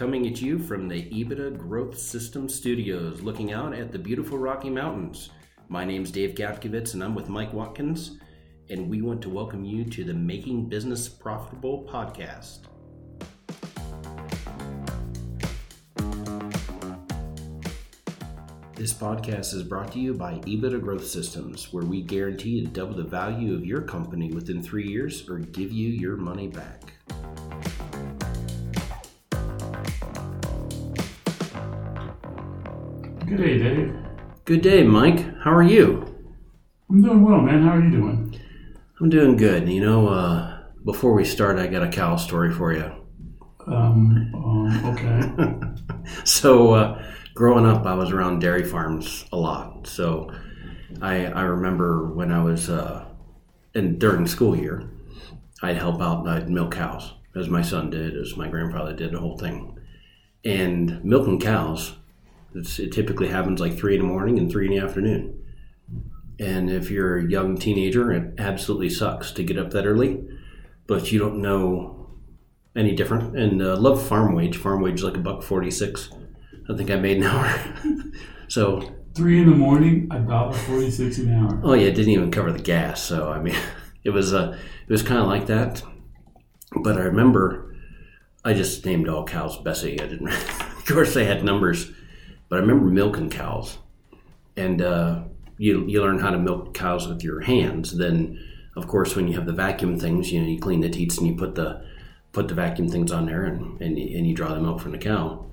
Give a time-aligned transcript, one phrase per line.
[0.00, 4.70] coming at you from the EBITDA Growth System Studios, looking out at the beautiful Rocky
[4.70, 5.28] Mountains.
[5.68, 8.16] My name's Dave Gapkevitz, and I'm with Mike Watkins,
[8.70, 12.60] and we want to welcome you to the Making Business Profitable podcast.
[18.74, 22.96] This podcast is brought to you by EBITDA Growth Systems, where we guarantee to double
[22.96, 26.94] the value of your company within three years or give you your money back.
[33.30, 33.96] Good day, Dave.
[34.44, 35.38] Good day, Mike.
[35.38, 36.04] How are you?
[36.90, 37.62] I'm doing well, man.
[37.62, 38.36] How are you doing?
[39.00, 39.68] I'm doing good.
[39.68, 42.90] You know, uh, before we start, I got a cow story for you.
[43.68, 46.24] Um, um okay.
[46.24, 49.86] so, uh, growing up, I was around dairy farms a lot.
[49.86, 50.32] So,
[51.00, 53.04] I, I remember when I was uh,
[53.76, 54.90] in during school year,
[55.62, 56.26] I'd help out.
[56.26, 59.78] I'd milk cows, as my son did, as my grandfather did, the whole thing.
[60.44, 61.94] And milking cows
[62.54, 65.40] it's, it typically happens like three in the morning and three in the afternoon.
[66.38, 70.24] And if you're a young teenager, it absolutely sucks to get up that early,
[70.86, 72.00] but you don't know
[72.74, 73.36] any different.
[73.36, 74.56] And uh, love farm wage.
[74.56, 76.08] Farm wage is like a buck forty six.
[76.68, 77.52] I think I made an hour.
[78.48, 81.60] so three in the morning, a dollar forty six an hour.
[81.62, 83.02] Oh yeah, it didn't even cover the gas.
[83.02, 83.56] So I mean,
[84.04, 84.56] it was uh,
[84.88, 85.82] it was kind of like that.
[86.82, 87.74] But I remember,
[88.44, 90.00] I just named all cows Bessie.
[90.00, 90.28] I didn't.
[90.28, 91.92] of course, they had numbers
[92.50, 93.78] but I remember milking cows,
[94.56, 95.22] and uh,
[95.56, 97.96] you you learn how to milk cows with your hands.
[97.96, 98.44] Then,
[98.76, 101.28] of course, when you have the vacuum things, you know you clean the teats and
[101.28, 101.86] you put the
[102.32, 104.98] put the vacuum things on there, and and, and you draw the milk from the
[104.98, 105.46] cow.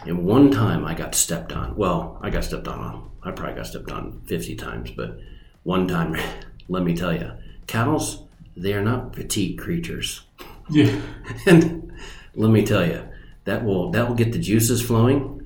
[0.00, 1.76] And one time I got stepped on.
[1.76, 3.10] Well, I got stepped on.
[3.22, 5.18] I probably got stepped on fifty times, but
[5.62, 6.16] one time,
[6.68, 7.30] let me tell you,
[7.68, 8.24] cows
[8.56, 10.22] they are not petite creatures.
[10.68, 11.00] Yeah.
[11.46, 11.92] and
[12.34, 13.06] let me tell you,
[13.44, 15.39] that will that will get the juices flowing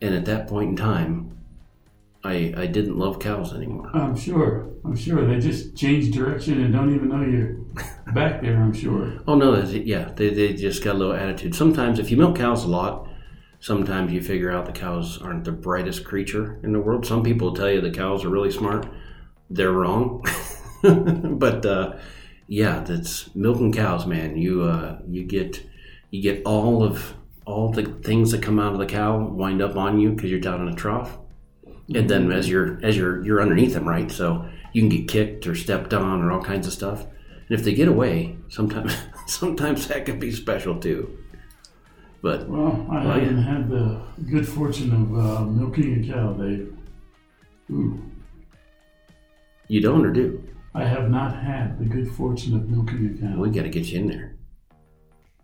[0.00, 1.38] and at that point in time,
[2.24, 3.90] I I didn't love cows anymore.
[3.94, 4.68] I'm sure.
[4.84, 7.54] I'm sure they just change direction and don't even know you're
[8.14, 8.56] back there.
[8.56, 9.20] I'm sure.
[9.26, 11.54] Oh no, yeah, they they just got a little attitude.
[11.54, 13.08] Sometimes if you milk cows a lot,
[13.60, 17.06] sometimes you figure out the cows aren't the brightest creature in the world.
[17.06, 18.86] Some people tell you the cows are really smart.
[19.48, 20.24] They're wrong.
[20.82, 21.96] but uh,
[22.46, 24.36] yeah, that's milking cows, man.
[24.36, 25.66] You uh, you get
[26.10, 27.14] you get all of
[27.46, 30.40] all the things that come out of the cow wind up on you because you're
[30.40, 31.18] down in a trough.
[31.94, 34.10] And then as you're as you're you're underneath them, right?
[34.10, 37.02] So you can get kicked or stepped on or all kinds of stuff.
[37.02, 38.94] And if they get away, sometimes
[39.26, 41.18] sometimes that can be special too.
[42.22, 46.76] But well, I well, haven't had the good fortune of uh, milking a cow, Dave.
[47.70, 48.02] Ooh.
[49.68, 50.42] You don't or do?
[50.74, 53.40] I have not had the good fortune of milking a cow.
[53.40, 54.34] We got to get you in there.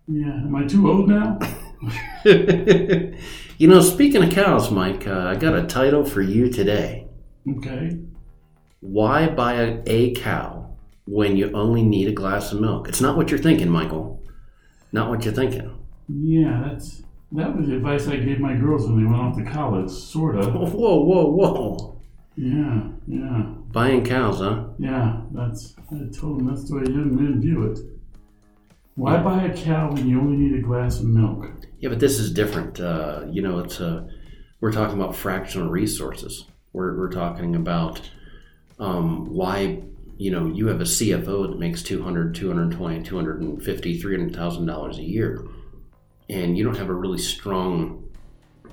[0.07, 1.39] Yeah, am I too old now?
[2.25, 7.06] you know, speaking of cows, Mike, uh, I got a title for you today.
[7.48, 7.98] Okay.
[8.81, 10.76] Why buy a, a cow
[11.06, 12.88] when you only need a glass of milk?
[12.88, 14.22] It's not what you're thinking, Michael.
[14.92, 15.78] Not what you're thinking.
[16.09, 19.44] Yeah, that's that was the advice I gave my girls when they went off to
[19.44, 20.54] college, sort of.
[20.75, 22.03] Whoa, whoa, whoa.
[22.36, 23.42] Yeah, yeah.
[23.72, 24.69] Buying cows, huh?
[24.78, 25.75] Yeah, that's.
[25.91, 27.78] I told them that's the way young men view it.
[28.97, 31.51] Why buy a cow when you only need a glass of milk?
[31.81, 32.81] Yeah, but this is different.
[32.81, 34.09] Uh, you know, it's a,
[34.61, 36.47] we're talking about fractional resources.
[36.73, 38.01] We're, we're talking about
[38.79, 39.83] um, why,
[40.17, 45.47] you know, you have a CFO that makes 200, 220, 250, $300,000 a year,
[46.31, 48.09] and you don't have a really strong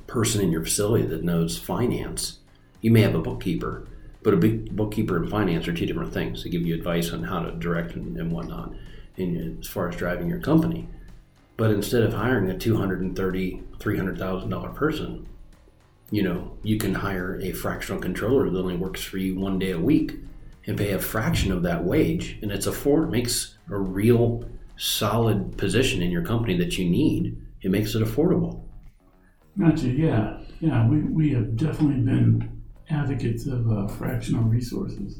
[0.07, 2.39] person in your facility that knows finance.
[2.79, 3.89] You may have a bookkeeper,
[4.21, 6.45] but a big bookkeeper and finance are two different things.
[6.45, 8.73] They give you advice on how to direct and, and whatnot
[9.17, 10.87] in, as far as driving your company.
[11.57, 15.27] But instead of hiring a $230,000, $300,000 person,
[16.09, 19.71] you know, you can hire a fractional controller that only works for you one day
[19.71, 20.15] a week
[20.65, 22.37] and pay a fraction of that wage.
[22.41, 24.45] And it's afford makes a real
[24.77, 27.41] solid position in your company that you need.
[27.61, 28.63] It makes it affordable.
[29.57, 29.87] Gotcha.
[29.87, 30.39] Yeah.
[30.59, 30.87] Yeah.
[30.87, 35.19] We, we have definitely been advocates of uh, fractional resources.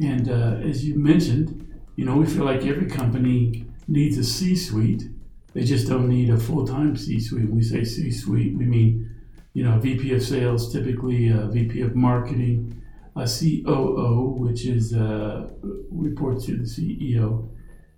[0.00, 1.67] And uh, as you mentioned,
[1.98, 5.08] you know, we feel like every company needs a C suite.
[5.52, 7.46] They just don't need a full time C suite.
[7.46, 9.10] When we say C suite, we mean,
[9.52, 12.80] you know, VP of sales, typically a VP of marketing,
[13.16, 15.48] a COO, which is uh,
[15.90, 17.48] reports to the CEO,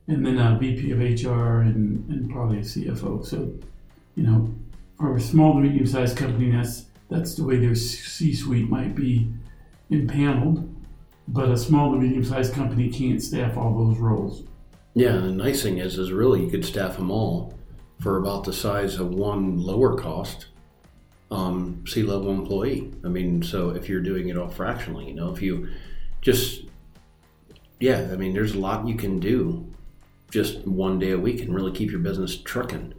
[0.08, 3.22] and then a VP of HR and, and probably a CFO.
[3.26, 3.52] So,
[4.14, 4.50] you know,
[4.96, 8.94] for a small to medium sized company, that's that's the way their C suite might
[8.94, 9.30] be
[9.90, 10.74] impaneled
[11.32, 14.44] but a small to medium sized company can't staff all those roles.
[14.94, 17.54] Yeah, the nice thing is, is really you could staff them all
[18.00, 20.46] for about the size of one lower cost
[21.30, 22.92] um, C level employee.
[23.04, 25.68] I mean, so if you're doing it all fractionally, you know, if you
[26.20, 26.64] just,
[27.78, 29.72] yeah, I mean, there's a lot you can do
[30.32, 32.94] just one day a week and really keep your business trucking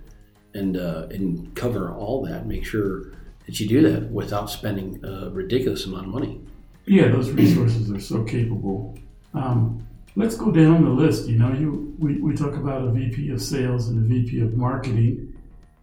[0.53, 2.45] and uh, and cover all that.
[2.47, 3.11] Make sure
[3.45, 6.41] that you do that without spending a ridiculous amount of money.
[6.85, 8.97] Yeah, those resources are so capable.
[9.33, 9.85] Um,
[10.15, 11.27] let's go down the list.
[11.27, 14.57] You know, you we, we talk about a VP of sales and a VP of
[14.57, 15.33] marketing,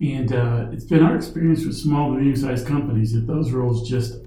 [0.01, 4.25] and uh, it's been our experience with small to medium-sized companies that those roles just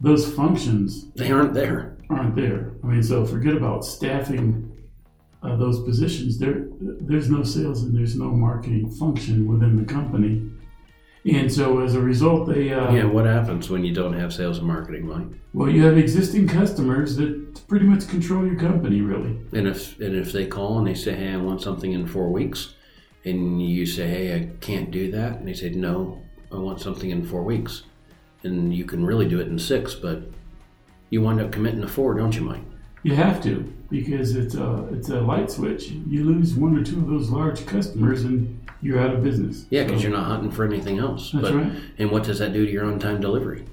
[0.00, 1.96] those functions They aren't there.
[2.08, 2.72] aren't there.
[2.82, 4.66] I mean, so forget about staffing
[5.42, 6.38] uh, those positions.
[6.38, 10.50] There, there's no sales and there's no marketing function within the company,
[11.24, 14.58] and so as a result, they uh, Yeah, what happens when you don't have sales
[14.58, 15.26] and marketing, Mike?
[15.52, 19.38] well, you have existing customers that pretty much control your company, really.
[19.52, 22.30] And if and if they call and they say, "Hey, I want something in four
[22.32, 22.74] weeks,"
[23.24, 26.20] and you say, "Hey, I can't do that," and they say, "No,
[26.52, 27.82] I want something in four weeks,"
[28.44, 30.22] and you can really do it in six, but
[31.10, 32.62] you wind up committing to four, don't you, Mike?
[33.02, 35.88] You have to because it's a it's a light switch.
[35.90, 39.66] You lose one or two of those large customers, and you're out of business.
[39.70, 41.30] Yeah, because So- you're not hunting for anything else.
[41.32, 41.72] That's but right.
[41.98, 43.64] and what does that do to your on-time delivery?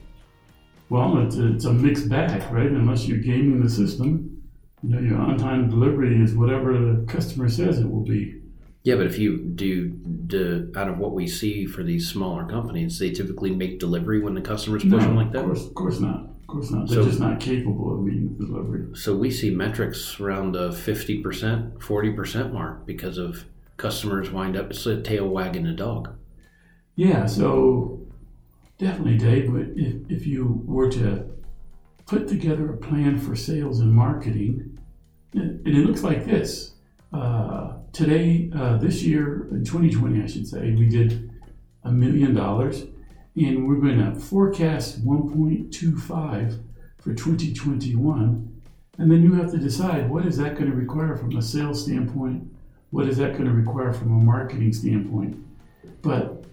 [0.90, 2.72] Well, it's a, it's a mixed bag, right?
[2.72, 4.42] Unless you're gaming the system,
[4.82, 8.36] you know, your on-time delivery is whatever the customer says it will be.
[8.84, 12.98] Yeah, but if you do, do out of what we see for these smaller companies,
[13.00, 15.44] they typically make delivery when the customer's pushing like of that.
[15.46, 16.30] course, of course not.
[16.48, 16.88] Of course not.
[16.88, 18.86] They're So- just not capable of meeting the delivery.
[18.96, 23.44] So we see metrics around the 50%, 40% mark because of
[23.76, 26.10] customers wind up, it's a tail wagging the dog.
[26.96, 28.00] Yeah, so
[28.78, 29.52] definitely, Dave.
[29.52, 31.26] But if, if you were to
[32.08, 34.80] put together a plan for sales and marketing,
[35.34, 36.74] and it looks like this.
[37.12, 41.30] Uh, today, uh, this year, in 2020, I should say, we did
[41.84, 42.86] a million dollars,
[43.38, 46.60] and we're going to forecast 1.25
[46.98, 48.62] for 2021.
[48.98, 51.84] And then you have to decide what is that going to require from a sales
[51.84, 52.52] standpoint,
[52.90, 55.38] what is that going to require from a marketing standpoint.
[56.02, 56.46] But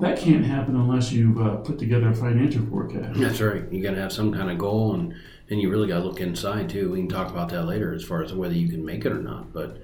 [0.00, 3.18] that can't happen unless you've uh, put together a financial forecast.
[3.18, 3.70] That's right.
[3.70, 5.14] You got to have some kind of goal, and
[5.50, 6.90] and you really got to look inside too.
[6.92, 9.20] We can talk about that later as far as whether you can make it or
[9.20, 9.52] not.
[9.52, 9.82] But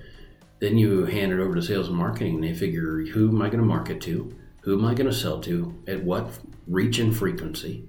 [0.61, 3.47] then you hand it over to sales and marketing, and they figure who am I
[3.47, 4.35] going to market to,
[4.65, 7.87] who am I going to sell to, at what reach and frequency,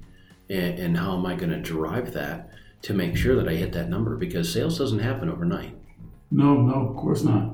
[0.50, 2.52] and, and how am I going to drive that
[2.82, 5.76] to make sure that I hit that number because sales doesn't happen overnight.
[6.32, 7.54] No, no, of course not.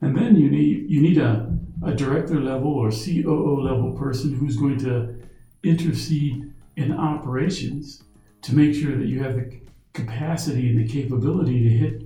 [0.00, 1.50] And then you need you need a,
[1.84, 5.14] a director level or COO level person who's going to
[5.62, 8.02] intercede in operations
[8.42, 9.60] to make sure that you have the
[9.92, 12.03] capacity and the capability to hit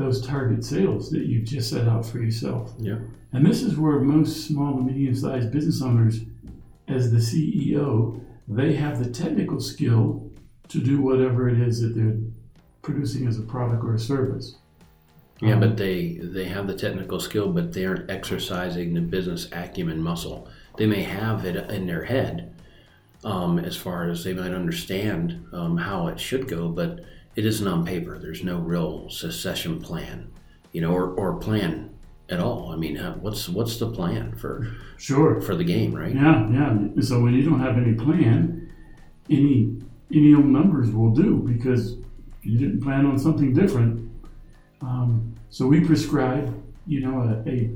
[0.00, 2.72] those target sales that you've just set out for yourself.
[2.78, 2.98] Yeah.
[3.32, 6.20] And this is where most small and medium sized business owners,
[6.88, 10.28] as the CEO, they have the technical skill
[10.68, 12.16] to do whatever it is that they're
[12.82, 14.56] producing as a product or a service.
[15.40, 19.48] Yeah, Um, but they they have the technical skill, but they aren't exercising the business
[19.52, 20.48] acumen muscle.
[20.76, 22.54] They may have it in their head,
[23.24, 27.00] um, as far as they might understand um, how it should go, but
[27.36, 28.18] it isn't on paper.
[28.18, 30.30] There's no real succession plan,
[30.72, 31.90] you know, or, or plan
[32.28, 32.70] at all.
[32.72, 34.66] I mean, what's what's the plan for
[34.98, 35.40] Sure.
[35.40, 36.14] for the game, right?
[36.14, 37.00] Yeah, yeah.
[37.02, 38.70] So when you don't have any plan,
[39.28, 39.76] any
[40.12, 41.96] any old numbers will do because
[42.42, 44.10] you didn't plan on something different.
[44.80, 46.54] Um, so we prescribe,
[46.86, 47.70] you know, a, a,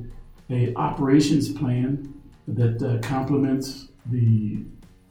[0.50, 2.12] a operations plan
[2.48, 4.64] that uh, complements the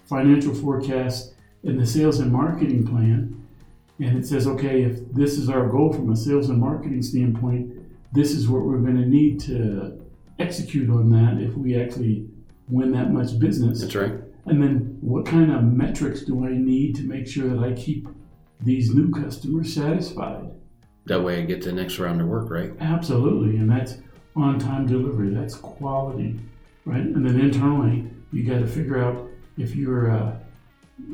[0.05, 1.33] financial forecast
[1.63, 3.42] and the sales and marketing plan.
[3.99, 7.71] And it says, okay, if this is our goal from a sales and marketing standpoint,
[8.11, 10.01] this is what we're going to need to
[10.39, 12.27] execute on that if we actually
[12.67, 13.81] win that much business.
[13.81, 14.13] That's right.
[14.45, 18.07] And then what kind of metrics do I need to make sure that I keep
[18.59, 20.49] these new customers satisfied?
[21.05, 22.71] That way, I get the next round of work, right?
[22.79, 23.57] Absolutely.
[23.57, 23.97] And that's
[24.35, 26.39] on time delivery, that's quality,
[26.85, 27.01] right?
[27.01, 30.37] And then internally, you got to figure out if you're uh,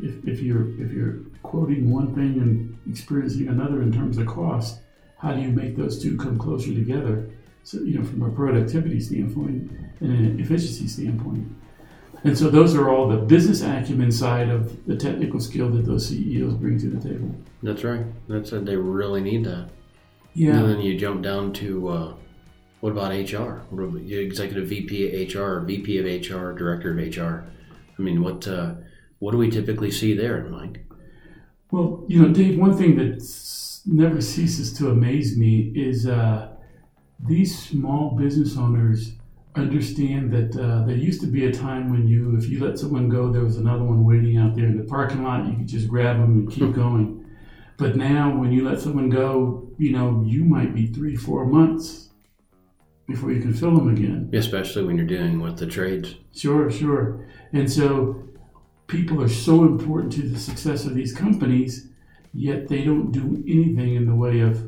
[0.02, 4.80] if, if you're if you're quoting one thing and experiencing another in terms of cost,
[5.18, 7.30] how do you make those two come closer together?
[7.64, 11.48] So you know, from a productivity standpoint and an efficiency standpoint.
[12.24, 16.08] And so those are all the business acumen side of the technical skill that those
[16.10, 17.34] CEOs bring to the table.
[17.64, 18.06] That's right.
[18.28, 18.52] That's.
[18.52, 19.70] They really need that.
[20.34, 20.58] Yeah.
[20.58, 22.14] And then you jump down to uh,
[22.82, 23.62] what about HR?
[23.70, 27.46] What about your executive VP of HR, VP of HR, director of HR?
[27.98, 28.74] I mean, what uh,
[29.20, 30.86] what do we typically see there, Mike?
[31.72, 33.24] Well, you know, Dave, one thing that
[33.86, 36.50] never ceases to amaze me is uh,
[37.20, 39.14] these small business owners
[39.56, 43.10] understand that uh, there used to be a time when you, if you let someone
[43.10, 45.46] go, there was another one waiting out there in the parking lot.
[45.46, 47.26] You could just grab them and keep going.
[47.78, 52.10] But now, when you let someone go, you know, you might be three, four months
[53.08, 54.30] before you can fill them again.
[54.34, 56.16] Especially when you're dealing with the trades.
[56.36, 57.28] Sure, sure.
[57.54, 58.29] And so
[58.90, 61.88] people are so important to the success of these companies,
[62.34, 64.68] yet they don't do anything in the way of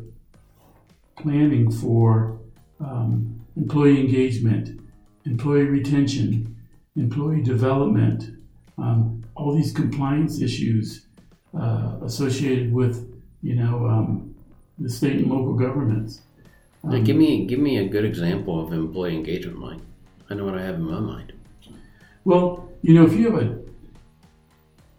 [1.18, 2.40] planning for
[2.80, 4.80] um, employee engagement,
[5.26, 6.56] employee retention,
[6.96, 8.38] employee development,
[8.78, 11.08] um, all these compliance issues
[11.60, 14.34] uh, associated with, you know, um,
[14.78, 16.22] the state and local governments.
[16.84, 19.80] Now, give me give me a good example of employee engagement, Mike.
[20.30, 21.34] I know what I have in my mind.
[22.24, 23.61] Well, you know, if you have a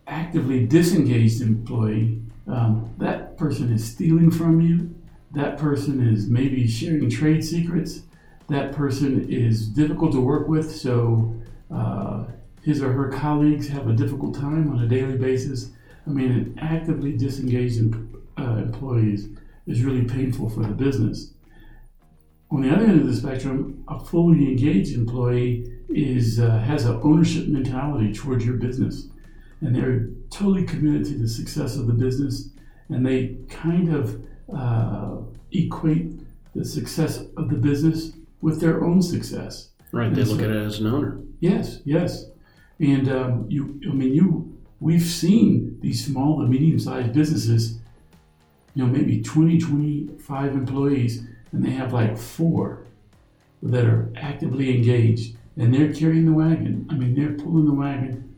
[0.07, 4.95] actively disengaged employee, um, that person is stealing from you.
[5.33, 8.03] That person is maybe sharing trade secrets.
[8.49, 11.35] That person is difficult to work with, so
[11.75, 12.25] uh,
[12.63, 15.71] his or her colleagues have a difficult time on a daily basis.
[16.07, 17.95] I mean, an actively disengaged
[18.39, 19.29] uh, employee is,
[19.67, 21.33] is really painful for the business.
[22.51, 27.01] On the other end of the spectrum, a fully engaged employee is uh, has an
[27.03, 29.09] ownership mentality towards your business,
[29.63, 32.51] and they're totally committed to the success of the business,
[32.89, 34.23] and they kind of
[34.55, 35.19] uh,
[35.53, 36.13] equate
[36.55, 39.71] the success of the business with their own success.
[39.93, 40.13] Right.
[40.13, 41.21] They look at it as an owner.
[41.41, 41.81] Yes.
[41.85, 42.27] Yes.
[42.81, 44.49] And um, you, I mean, you.
[44.81, 47.79] We've seen these small to medium-sized businesses.
[48.75, 52.87] You know, maybe 20, 25 employees, and they have like four
[53.63, 56.89] that are actively engaged, and they're carrying the wagon.
[56.91, 58.32] I mean, they're pulling the wagon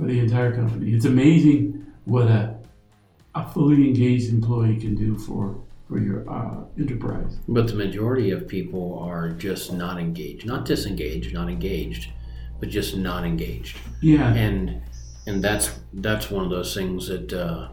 [0.00, 0.92] for the entire company.
[0.92, 2.56] It's amazing what a
[3.34, 7.38] a fully engaged employee can do for for your uh, enterprise.
[7.48, 12.10] But the majority of people are just not engaged, not disengaged, not engaged,
[12.58, 13.76] but just not engaged.
[14.00, 14.82] Yeah, And
[15.26, 17.68] and that's that's one of those things that uh,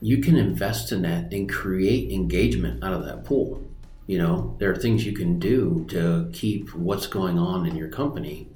[0.00, 3.62] you can invest in that and create engagement out of that pool.
[4.06, 7.88] You know, there are things you can do to keep what's going on in your
[7.88, 8.48] company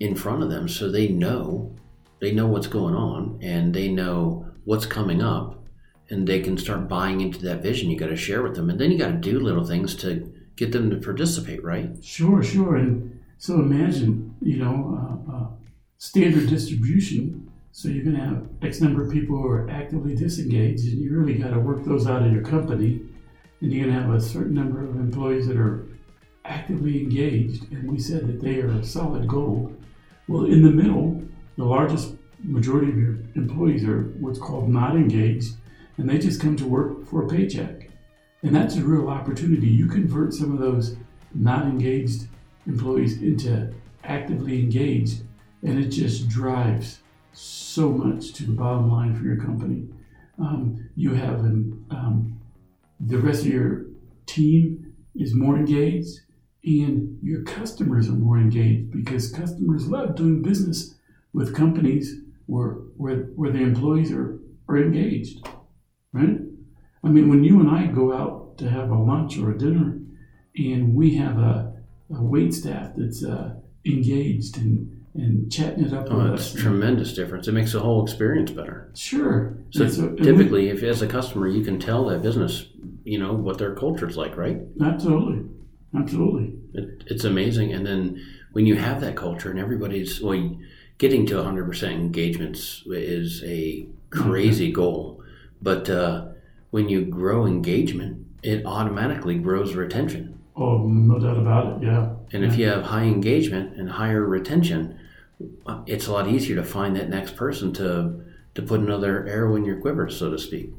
[0.00, 1.74] in front of them so they know
[2.20, 5.62] they know what's going on and they know what's coming up
[6.08, 8.80] and they can start buying into that vision you got to share with them and
[8.80, 12.76] then you got to do little things to get them to participate right sure, sure.
[12.76, 15.46] And so imagine, you know, uh, uh,
[15.96, 17.50] standard distribution.
[17.72, 21.18] So you're going to have X number of people who are actively disengaged, and you
[21.18, 23.00] really got to work those out in your company.
[23.62, 25.86] And you're going to have a certain number of employees that are
[26.44, 29.79] actively engaged, and we said that they are solid gold.
[30.30, 31.20] Well, in the middle,
[31.56, 35.56] the largest majority of your employees are what's called not engaged,
[35.96, 37.90] and they just come to work for a paycheck.
[38.44, 39.66] And that's a real opportunity.
[39.66, 40.96] You convert some of those
[41.34, 42.28] not engaged
[42.68, 45.22] employees into actively engaged,
[45.64, 47.00] and it just drives
[47.32, 49.88] so much to the bottom line for your company.
[50.38, 52.40] Um, you have um,
[53.00, 53.86] the rest of your
[54.26, 56.20] team is more engaged,
[56.64, 60.94] and your customers are more engaged because customers love doing business
[61.32, 64.38] with companies where where, where the employees are,
[64.68, 65.46] are engaged,
[66.12, 66.38] right?
[67.02, 69.98] I mean, when you and I go out to have a lunch or a dinner,
[70.56, 71.72] and we have a,
[72.14, 73.54] a wait staff that's uh,
[73.86, 76.52] engaged and and chatting it up oh us.
[76.54, 79.56] tremendous difference it makes the whole experience better Sure.
[79.70, 82.66] so And and we- typically if as a customer you can tell that business
[83.02, 85.48] you know what their culture's like right absolutely,
[85.96, 86.54] absolutely.
[86.74, 87.72] It, it's amazing.
[87.72, 90.56] And then when you have that culture and everybody's, well,
[90.98, 95.22] getting to 100% engagements is a crazy goal.
[95.62, 96.26] But uh,
[96.70, 100.38] when you grow engagement, it automatically grows retention.
[100.56, 101.86] Oh, no doubt about it.
[101.86, 102.10] Yeah.
[102.32, 104.98] And if you have high engagement and higher retention,
[105.66, 109.54] uh, it's a lot easier to find that next person to to put another arrow
[109.54, 110.72] in your quiver, so to speak.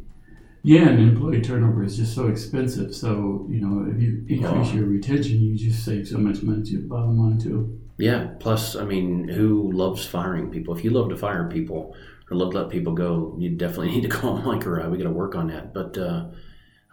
[0.63, 2.93] Yeah, and employee turnover is just so expensive.
[2.93, 6.77] So, you know, if you increase your retention, you just save so much money to
[6.77, 7.79] the bottom line, too.
[7.97, 8.33] Yeah.
[8.39, 10.75] Plus, I mean, who loves firing people?
[10.75, 11.95] If you love to fire people
[12.29, 14.87] or love to let people go, you definitely need to call Mike or I.
[14.87, 15.73] We got to work on that.
[15.73, 16.25] But uh,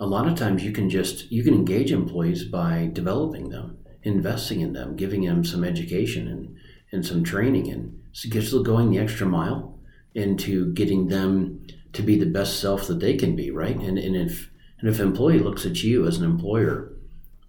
[0.01, 4.61] a lot of times, you can just you can engage employees by developing them, investing
[4.61, 6.57] in them, giving them some education and
[6.91, 9.79] and some training, and so just going the extra mile
[10.15, 13.51] into getting them to be the best self that they can be.
[13.51, 13.77] Right.
[13.77, 16.93] And and if and if an employee looks at you as an employer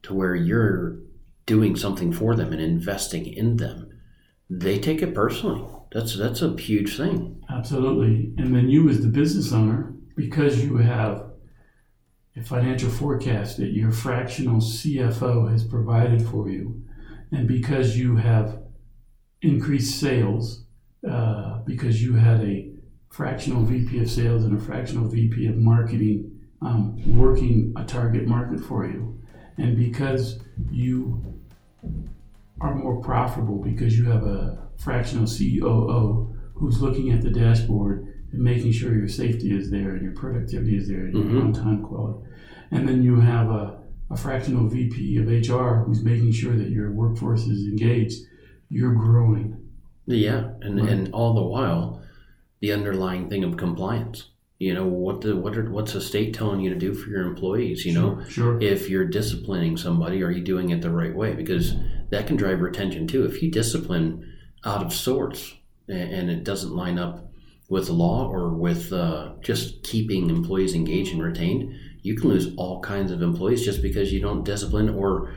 [0.03, 0.97] to where you're
[1.45, 3.89] doing something for them and investing in them,
[4.49, 5.63] they take it personally.
[5.91, 7.43] That's that's a huge thing.
[7.49, 8.33] Absolutely.
[8.37, 11.25] And then you, as the business owner, because you have
[12.35, 16.83] a financial forecast that your fractional CFO has provided for you,
[17.31, 18.61] and because you have
[19.41, 20.65] increased sales,
[21.09, 22.68] uh, because you had a
[23.09, 28.59] fractional VP of sales and a fractional VP of marketing um, working a target market
[28.59, 29.17] for you,
[29.57, 30.39] and because
[30.69, 31.23] you
[32.61, 38.41] are more profitable because you have a fractional COO who's looking at the dashboard and
[38.41, 41.45] making sure your safety is there and your productivity is there and your Mhm.
[41.45, 42.27] on-time quality.
[42.71, 43.79] And then you have a,
[44.11, 48.21] a fractional VP of HR who's making sure that your workforce is engaged.
[48.69, 49.55] You're growing.
[50.05, 50.89] Yeah, and Right.
[50.89, 52.01] and all the while,
[52.59, 54.29] the underlying thing of compliance.
[54.57, 57.25] You know what the what are, what's the state telling you to do for your
[57.25, 57.85] employees?
[57.85, 58.61] You know, sure, sure.
[58.61, 61.33] if you're disciplining somebody, are you doing it the right way?
[61.33, 61.75] Because
[62.09, 63.23] that can drive retention too.
[63.23, 64.33] If you discipline
[64.65, 65.55] out of sorts
[65.87, 67.31] and it doesn't line up
[67.69, 71.73] with law or with uh, just keeping employees engaged and retained,
[72.09, 75.31] you can lose all kinds of employees just because you don't discipline or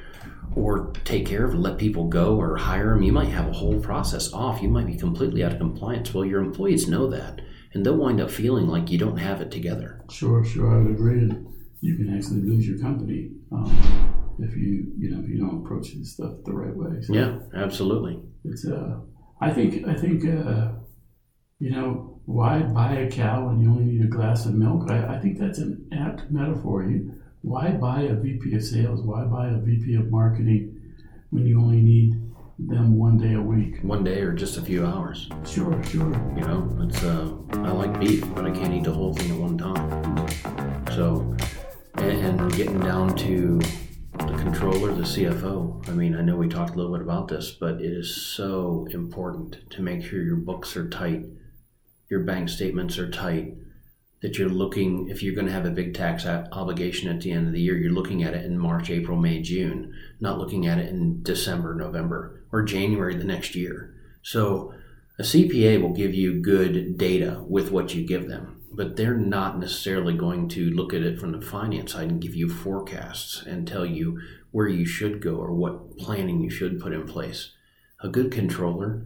[0.57, 3.03] or take care of let people go or hire them.
[3.03, 4.63] You might have a whole process off.
[4.63, 6.13] You might be completely out of compliance.
[6.15, 7.43] Well, your employees know that,
[7.75, 10.03] and they'll wind up feeling like you don't have it together.
[10.11, 11.21] Sure, sure, I would agree.
[11.21, 11.47] And
[11.81, 13.71] you can actually lose your company um,
[14.39, 17.01] if you, you know, if you don't approach this stuff the right way.
[17.03, 18.23] So Yeah, absolutely.
[18.45, 19.01] it's uh,
[19.41, 20.69] I think, I think, uh,
[21.59, 24.91] you know, why buy a cow when you only need a glass of milk?
[24.91, 26.85] I, I think that's an apt metaphor.
[26.85, 27.13] You,
[27.43, 29.03] why buy a VP of sales?
[29.03, 30.81] Why buy a VP of marketing
[31.31, 32.15] when you only need
[32.59, 33.81] them one day a week?
[33.83, 35.29] One day or just a few hours.
[35.47, 36.11] Sure, sure.
[36.35, 39.37] You know, it's uh, I like beef, but I can't eat the whole thing at
[39.37, 40.29] one time.
[40.93, 41.37] So,
[41.97, 43.61] and, and getting down to
[44.13, 45.87] the controller, the CFO.
[45.87, 48.87] I mean, I know we talked a little bit about this, but it is so
[48.91, 51.27] important to make sure your books are tight,
[52.13, 53.55] your bank statements are tight.
[54.21, 57.49] That you're looking, if you're going to have a big tax obligation at the end
[57.49, 60.79] of the year, you're looking at it in March, April, May, June, not looking at
[60.79, 63.95] it in December, November, or January the next year.
[64.21, 64.75] So,
[65.19, 69.59] a CPA will give you good data with what you give them, but they're not
[69.59, 73.67] necessarily going to look at it from the finance side and give you forecasts and
[73.67, 74.21] tell you
[74.51, 77.53] where you should go or what planning you should put in place.
[78.01, 79.03] A good controller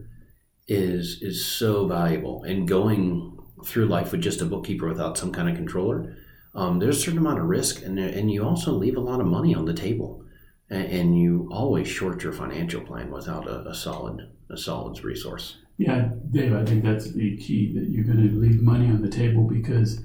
[0.68, 2.44] is is so valuable.
[2.44, 6.16] And going through life with just a bookkeeper without some kind of controller
[6.56, 9.26] um, there's a certain amount of risk and, and you also leave a lot of
[9.26, 10.24] money on the table.
[10.70, 15.58] And, and you always short your financial plan without a, a solid a solid resource.
[15.76, 19.08] Yeah, Dave, I think that's the key that you're going to leave money on the
[19.08, 20.00] table because,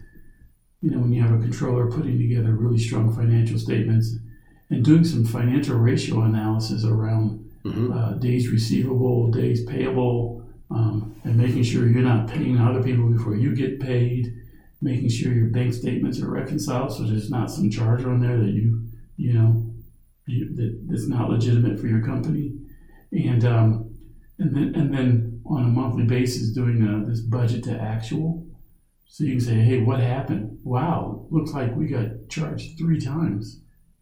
[0.81, 4.15] you know, when you have a controller putting together really strong financial statements
[4.69, 10.40] and doing some financial ratio analysis around hmm uh, days receivable, days payable,
[10.73, 14.33] um, and making sure you're not paying other people before you get paid,
[14.81, 18.51] making sure your bank statements are reconciled so there's not some charge on there that
[18.51, 19.65] you, you know,
[20.27, 22.53] you, that, that's not legitimate for your company,
[23.11, 23.93] and um,
[24.39, 28.45] and then and then on a monthly basis doing uh, this budget to actual,
[29.07, 30.57] so you can say, hey, what happened?
[30.63, 33.59] Wow, looks like we got charged three times